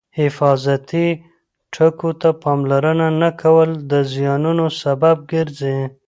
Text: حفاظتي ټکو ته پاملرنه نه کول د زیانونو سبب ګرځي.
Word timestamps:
حفاظتي 0.19 1.07
ټکو 1.73 2.09
ته 2.21 2.29
پاملرنه 2.43 3.07
نه 3.21 3.29
کول 3.41 3.69
د 3.91 3.93
زیانونو 4.11 4.65
سبب 4.81 5.17
ګرځي. 5.31 5.77